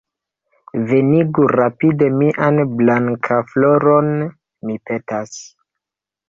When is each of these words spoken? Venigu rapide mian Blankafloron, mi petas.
Venigu 0.91 1.43
rapide 1.59 2.07
mian 2.21 2.57
Blankafloron, 2.79 4.11
mi 4.71 4.79
petas. 4.91 5.39